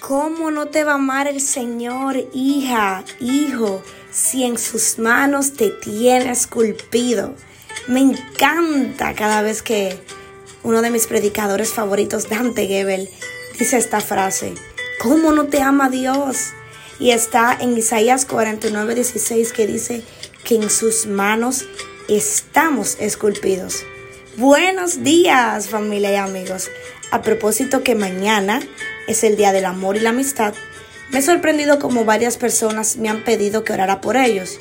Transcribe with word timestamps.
¿Cómo 0.00 0.50
no 0.50 0.66
te 0.66 0.82
va 0.82 0.92
a 0.92 0.94
amar 0.94 1.28
el 1.28 1.42
Señor, 1.42 2.16
hija, 2.32 3.04
hijo, 3.20 3.82
si 4.10 4.44
en 4.44 4.56
sus 4.56 4.98
manos 4.98 5.52
te 5.52 5.68
tiene 5.68 6.30
esculpido? 6.30 7.34
Me 7.86 8.00
encanta 8.00 9.14
cada 9.14 9.42
vez 9.42 9.62
que 9.62 10.00
uno 10.62 10.80
de 10.80 10.90
mis 10.90 11.06
predicadores 11.06 11.74
favoritos, 11.74 12.30
Dante 12.30 12.66
Gebel, 12.66 13.10
dice 13.58 13.76
esta 13.76 14.00
frase. 14.00 14.54
¿Cómo 15.02 15.32
no 15.32 15.44
te 15.48 15.60
ama 15.60 15.90
Dios? 15.90 16.48
Y 16.98 17.10
está 17.10 17.56
en 17.60 17.76
Isaías 17.76 18.24
49, 18.24 18.94
16 18.94 19.52
que 19.52 19.66
dice 19.66 20.02
que 20.44 20.56
en 20.56 20.70
sus 20.70 21.06
manos 21.06 21.66
estamos 22.08 22.96
esculpidos. 23.00 23.84
Buenos 24.36 25.02
días 25.02 25.68
familia 25.68 26.12
y 26.12 26.14
amigos. 26.14 26.70
A 27.10 27.20
propósito 27.20 27.82
que 27.82 27.96
mañana 27.96 28.60
es 29.08 29.24
el 29.24 29.36
Día 29.36 29.50
del 29.50 29.64
Amor 29.64 29.96
y 29.96 30.00
la 30.00 30.10
Amistad, 30.10 30.54
me 31.10 31.18
he 31.18 31.22
sorprendido 31.22 31.80
como 31.80 32.04
varias 32.04 32.36
personas 32.36 32.96
me 32.96 33.08
han 33.08 33.24
pedido 33.24 33.64
que 33.64 33.72
orara 33.72 34.00
por 34.00 34.16
ellos. 34.16 34.60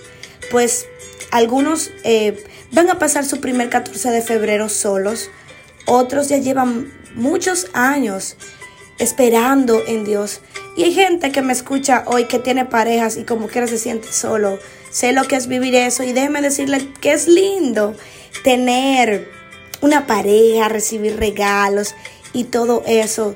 Pues 0.49 0.87
algunos 1.29 1.91
eh, 2.03 2.43
van 2.71 2.89
a 2.89 2.97
pasar 2.97 3.25
su 3.25 3.41
primer 3.41 3.69
14 3.69 4.09
de 4.09 4.23
febrero 4.23 4.69
solos, 4.69 5.29
otros 5.85 6.29
ya 6.29 6.37
llevan 6.37 6.91
muchos 7.13 7.67
años 7.73 8.37
esperando 8.97 9.83
en 9.85 10.03
Dios. 10.03 10.41
Y 10.77 10.83
hay 10.83 10.93
gente 10.93 11.31
que 11.31 11.43
me 11.43 11.53
escucha 11.53 12.05
hoy 12.07 12.25
que 12.25 12.39
tiene 12.39 12.65
parejas 12.65 13.17
y 13.17 13.23
como 13.23 13.47
quiera 13.47 13.67
se 13.67 13.77
siente 13.77 14.11
solo. 14.11 14.57
Sé 14.89 15.13
lo 15.13 15.25
que 15.25 15.35
es 15.35 15.45
vivir 15.45 15.75
eso 15.75 16.01
y 16.01 16.11
déjeme 16.11 16.41
decirle 16.41 16.91
que 16.99 17.11
es 17.11 17.27
lindo 17.27 17.95
tener 18.43 19.38
una 19.81 20.07
pareja, 20.07 20.69
recibir 20.69 21.17
regalos 21.17 21.95
y 22.33 22.45
todo 22.45 22.83
eso. 22.87 23.35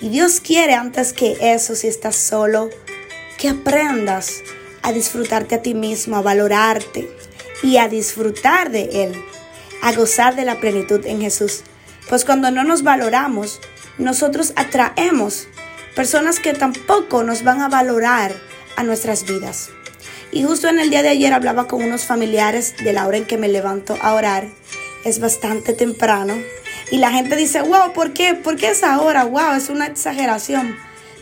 Y 0.00 0.10
Dios 0.10 0.40
quiere 0.40 0.74
antes 0.74 1.12
que 1.12 1.36
eso, 1.40 1.74
si 1.74 1.88
estás 1.88 2.16
solo, 2.16 2.70
que 3.36 3.48
aprendas 3.48 4.42
a 4.82 4.92
disfrutarte 4.92 5.56
a 5.56 5.62
ti 5.62 5.74
mismo, 5.74 6.16
a 6.16 6.22
valorarte 6.22 7.10
y 7.62 7.78
a 7.78 7.88
disfrutar 7.88 8.70
de 8.70 9.04
Él, 9.04 9.24
a 9.82 9.92
gozar 9.92 10.36
de 10.36 10.44
la 10.44 10.60
plenitud 10.60 11.04
en 11.06 11.20
Jesús. 11.20 11.62
Pues 12.08 12.24
cuando 12.24 12.50
no 12.50 12.64
nos 12.64 12.82
valoramos, 12.82 13.60
nosotros 13.98 14.52
atraemos 14.56 15.48
personas 15.94 16.38
que 16.38 16.54
tampoco 16.54 17.24
nos 17.24 17.42
van 17.42 17.60
a 17.60 17.68
valorar 17.68 18.32
a 18.76 18.84
nuestras 18.84 19.24
vidas. 19.24 19.70
Y 20.30 20.44
justo 20.44 20.68
en 20.68 20.78
el 20.78 20.90
día 20.90 21.02
de 21.02 21.08
ayer 21.08 21.32
hablaba 21.32 21.66
con 21.66 21.82
unos 21.82 22.04
familiares 22.04 22.76
de 22.84 22.92
la 22.92 23.06
hora 23.06 23.16
en 23.16 23.24
que 23.24 23.38
me 23.38 23.48
levanto 23.48 23.96
a 24.00 24.14
orar. 24.14 24.48
Es 25.08 25.20
bastante 25.20 25.72
temprano 25.72 26.34
y 26.90 26.98
la 26.98 27.10
gente 27.10 27.34
dice, 27.34 27.62
wow, 27.62 27.94
¿por 27.94 28.12
qué? 28.12 28.34
¿Por 28.34 28.56
qué 28.56 28.68
es 28.68 28.84
ahora? 28.84 29.24
Wow, 29.24 29.54
es 29.56 29.70
una 29.70 29.86
exageración. 29.86 30.76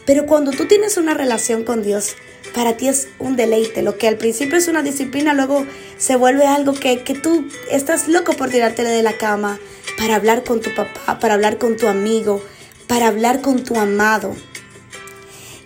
Pero 0.05 0.27
cuando 0.27 0.51
tú 0.51 0.67
tienes 0.67 0.97
una 0.97 1.15
relación 1.15 1.63
con 1.63 1.85
Dios, 1.85 2.17
para 2.53 2.77
ti 2.77 2.89
es 2.89 3.07
un 3.21 3.37
deleite. 3.37 3.83
Lo 3.83 3.97
que 3.97 4.09
al 4.09 4.17
principio 4.17 4.59
es 4.59 4.67
una 4.67 4.83
disciplina, 4.83 5.35
luego 5.35 5.65
se 5.99 6.17
vuelve 6.17 6.49
algo 6.49 6.73
que, 6.73 7.05
que 7.05 7.15
tú 7.15 7.47
estás 7.71 8.09
loco 8.09 8.33
por 8.33 8.51
tirártele 8.51 8.89
de 8.89 9.05
la 9.05 9.13
cama 9.13 9.61
para 9.97 10.17
hablar 10.17 10.43
con 10.43 10.61
tu 10.61 10.75
papá, 10.75 11.21
para 11.21 11.35
hablar 11.35 11.57
con 11.57 11.77
tu 11.77 11.87
amigo, 11.87 12.43
para 12.89 13.07
hablar 13.07 13.41
con 13.41 13.63
tu 13.63 13.77
amado. 13.79 14.35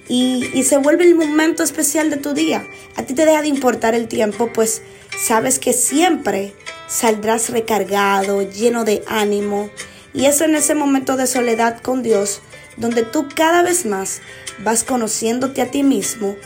Y, 0.09 0.51
y 0.53 0.65
se 0.65 0.77
vuelve 0.77 1.05
el 1.05 1.15
momento 1.15 1.63
especial 1.63 2.11
de 2.11 2.19
tu 2.19 2.35
día. 2.35 2.67
A 2.97 3.03
ti 3.03 3.15
te 3.15 3.25
deja 3.25 3.41
de 3.41 3.49
importar 3.49 3.95
el 3.95 4.09
tiempo, 4.09 4.53
pues 4.53 4.83
sabes 5.19 5.59
que 5.59 5.73
siempre 5.73 6.53
saldrás 6.91 7.49
recargado, 7.49 8.43
lleno 8.43 8.85
de 8.85 9.03
ánimo, 9.07 9.71
y 10.13 10.27
es 10.27 10.41
en 10.41 10.57
ese 10.57 10.75
momento 10.75 11.17
de 11.17 11.27
soledad 11.27 11.81
con 11.81 12.03
Dios 12.03 12.43
donde 12.77 13.03
tú 13.03 13.29
cada 13.35 13.63
vez 13.63 13.87
más 13.87 14.21
vas 14.59 14.85
conociéndote 14.85 15.63
a 15.63 15.71
ti 15.71 15.83
mismo 15.83 16.37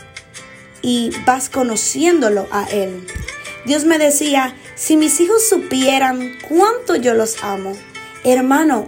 y 0.81 1.11
vas 1.25 1.49
conociéndolo 1.49 2.47
a 2.51 2.65
Él. 2.65 3.07
Dios 3.65 3.85
me 3.85 3.97
decía, 3.97 4.55
si 4.75 4.97
mis 4.97 5.19
hijos 5.19 5.47
supieran 5.47 6.37
cuánto 6.47 6.95
yo 6.95 7.15
los 7.15 7.43
amo, 7.43 7.75
hermano, 8.23 8.87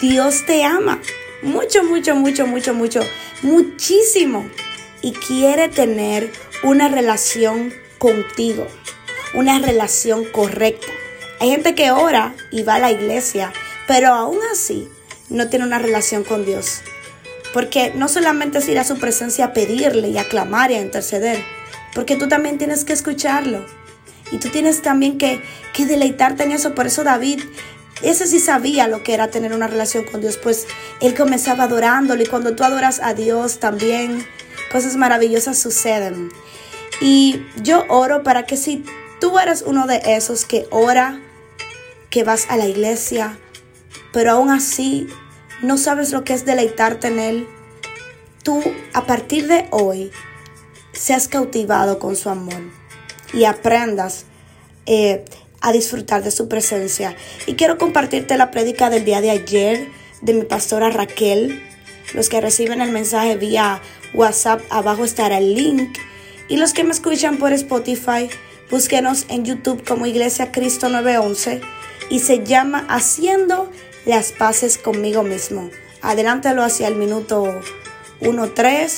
Dios 0.00 0.46
te 0.46 0.64
ama 0.64 1.00
mucho, 1.42 1.84
mucho, 1.84 2.14
mucho, 2.14 2.46
mucho, 2.46 2.72
mucho, 2.72 3.00
muchísimo. 3.42 4.48
Y 5.02 5.12
quiere 5.12 5.68
tener 5.68 6.32
una 6.62 6.88
relación 6.88 7.74
contigo, 7.98 8.66
una 9.34 9.58
relación 9.58 10.24
correcta. 10.24 10.93
Hay 11.40 11.50
gente 11.50 11.74
que 11.74 11.90
ora 11.90 12.34
y 12.50 12.62
va 12.62 12.76
a 12.76 12.78
la 12.78 12.92
iglesia 12.92 13.52
pero 13.86 14.08
aún 14.08 14.38
así 14.52 14.88
no 15.28 15.48
tiene 15.48 15.64
una 15.64 15.78
relación 15.78 16.24
con 16.24 16.44
Dios. 16.44 16.80
Porque 17.52 17.92
no 17.94 18.08
solamente 18.08 18.58
es 18.58 18.68
ir 18.68 18.78
a 18.78 18.84
su 18.84 18.98
presencia 18.98 19.46
a 19.46 19.52
pedirle 19.52 20.08
y 20.08 20.18
a 20.18 20.28
clamar 20.28 20.70
y 20.70 20.74
a 20.74 20.80
interceder, 20.80 21.42
porque 21.94 22.16
tú 22.16 22.28
también 22.28 22.58
tienes 22.58 22.84
que 22.84 22.92
escucharlo. 22.92 23.64
Y 24.32 24.38
tú 24.38 24.48
tienes 24.48 24.82
también 24.82 25.18
que, 25.18 25.40
que 25.72 25.86
deleitarte 25.86 26.42
en 26.42 26.52
eso. 26.52 26.74
Por 26.74 26.86
eso 26.86 27.04
David, 27.04 27.40
ese 28.02 28.26
sí 28.26 28.40
sabía 28.40 28.88
lo 28.88 29.02
que 29.02 29.14
era 29.14 29.30
tener 29.30 29.52
una 29.52 29.68
relación 29.68 30.04
con 30.04 30.20
Dios, 30.20 30.36
pues 30.36 30.66
él 31.00 31.14
comenzaba 31.14 31.64
adorándolo 31.64 32.22
y 32.22 32.26
cuando 32.26 32.56
tú 32.56 32.64
adoras 32.64 33.00
a 33.00 33.14
Dios 33.14 33.60
también 33.60 34.26
cosas 34.72 34.96
maravillosas 34.96 35.58
suceden. 35.58 36.30
Y 37.00 37.42
yo 37.62 37.84
oro 37.88 38.22
para 38.22 38.46
que 38.46 38.56
si 38.56 38.84
tú 39.20 39.38
eres 39.38 39.62
uno 39.66 39.86
de 39.86 40.00
esos 40.04 40.44
que 40.44 40.66
ora, 40.70 41.20
que 42.10 42.24
vas 42.24 42.46
a 42.48 42.56
la 42.56 42.66
iglesia, 42.66 43.38
pero 44.12 44.32
aún 44.32 44.50
así 44.50 45.08
no 45.62 45.78
sabes 45.78 46.12
lo 46.12 46.24
que 46.24 46.34
es 46.34 46.44
deleitarte 46.44 47.08
en 47.08 47.18
Él, 47.18 47.48
tú 48.42 48.62
a 48.92 49.06
partir 49.06 49.46
de 49.46 49.66
hoy 49.70 50.12
seas 50.92 51.28
cautivado 51.28 51.98
con 51.98 52.16
su 52.16 52.30
amor 52.30 52.62
y 53.32 53.44
aprendas 53.44 54.26
eh, 54.86 55.24
a 55.60 55.72
disfrutar 55.72 56.22
de 56.22 56.30
su 56.30 56.48
presencia. 56.48 57.16
Y 57.46 57.54
quiero 57.54 57.78
compartirte 57.78 58.36
la 58.36 58.50
prédica 58.50 58.90
del 58.90 59.04
día 59.04 59.20
de 59.20 59.30
ayer 59.30 59.88
de 60.20 60.34
mi 60.34 60.42
pastora 60.42 60.90
Raquel. 60.90 61.62
Los 62.12 62.28
que 62.28 62.40
reciben 62.40 62.80
el 62.80 62.92
mensaje 62.92 63.36
vía 63.36 63.80
WhatsApp, 64.12 64.60
abajo 64.70 65.04
estará 65.04 65.38
el 65.38 65.54
link. 65.54 65.98
Y 66.48 66.58
los 66.58 66.74
que 66.74 66.84
me 66.84 66.90
escuchan 66.90 67.38
por 67.38 67.52
Spotify, 67.52 68.28
búsquenos 68.70 69.26
en 69.28 69.44
YouTube 69.44 69.84
como 69.86 70.06
Iglesia 70.06 70.52
Cristo 70.52 70.88
911 70.88 71.60
y 72.10 72.20
se 72.20 72.44
llama 72.44 72.86
Haciendo 72.88 73.70
las 74.06 74.32
paces 74.32 74.78
conmigo 74.78 75.22
mismo. 75.22 75.70
Adelántalo 76.02 76.62
hacia 76.62 76.88
el 76.88 76.96
minuto 76.96 77.60
1-3 78.20 78.90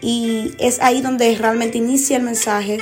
y 0.00 0.54
es 0.58 0.80
ahí 0.80 1.00
donde 1.00 1.34
realmente 1.36 1.78
inicia 1.78 2.16
el 2.16 2.22
mensaje. 2.22 2.78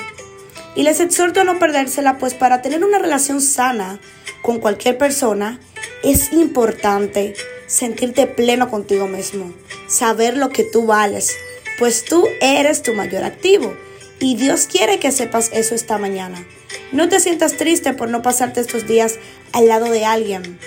Y 0.75 0.83
les 0.83 1.01
exhorto 1.01 1.41
a 1.41 1.45
no 1.45 1.59
perdérsela, 1.59 2.19
pues 2.19 2.35
para 2.35 2.63
tener 2.63 2.85
una 2.85 2.99
relación 2.99 3.41
sana 3.41 4.01
con 4.43 4.59
cualquier 4.59 4.99
persona 4.99 5.61
es 6.03 6.33
importante 6.33 7.35
sentirte 7.67 8.27
pleno 8.27 8.71
contigo 8.71 9.07
mismo, 9.07 9.53
saber 9.87 10.37
lo 10.37 10.49
que 10.49 10.65
tú 10.65 10.87
vales, 10.87 11.37
pues 11.79 12.05
tú 12.05 12.27
eres 12.41 12.83
tu 12.83 12.95
mayor 12.95 13.25
activo. 13.25 13.77
Y 14.21 14.37
Dios 14.37 14.69
quiere 14.71 14.99
que 14.99 15.13
sepas 15.13 15.51
eso 15.53 15.75
esta 15.75 15.97
mañana. 15.97 16.47
No 16.93 17.09
te 17.09 17.21
sientas 17.21 17.57
triste 17.57 17.95
por 17.95 18.11
no 18.11 18.21
pasarte 18.21 18.61
estos 18.61 18.87
días 18.87 19.19
al 19.53 19.67
lado 19.67 19.91
de 19.91 20.05
alguien. 20.05 20.59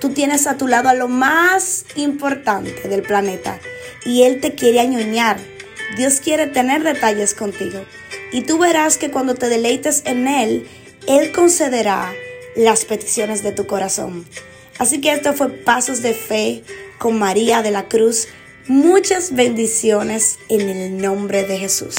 Tú 0.00 0.08
tienes 0.08 0.46
a 0.46 0.56
tu 0.56 0.66
lado 0.66 0.88
a 0.88 0.94
lo 0.94 1.08
más 1.08 1.84
importante 1.94 2.88
del 2.88 3.02
planeta 3.02 3.60
y 4.06 4.22
Él 4.22 4.40
te 4.40 4.54
quiere 4.54 4.80
añoñar. 4.80 5.38
Dios 5.96 6.20
quiere 6.20 6.46
tener 6.46 6.82
detalles 6.82 7.34
contigo. 7.34 7.84
Y 8.32 8.40
tú 8.40 8.56
verás 8.56 8.96
que 8.96 9.10
cuando 9.10 9.34
te 9.34 9.50
deleites 9.50 10.02
en 10.06 10.26
Él, 10.26 10.66
Él 11.06 11.32
concederá 11.32 12.10
las 12.56 12.86
peticiones 12.86 13.42
de 13.42 13.52
tu 13.52 13.66
corazón. 13.66 14.24
Así 14.78 15.02
que 15.02 15.12
esto 15.12 15.34
fue 15.34 15.50
Pasos 15.50 16.00
de 16.00 16.14
Fe 16.14 16.64
con 16.98 17.18
María 17.18 17.62
de 17.62 17.72
la 17.72 17.88
Cruz. 17.88 18.26
Muchas 18.68 19.34
bendiciones 19.34 20.38
en 20.48 20.62
el 20.62 20.96
nombre 20.96 21.44
de 21.44 21.58
Jesús. 21.58 21.96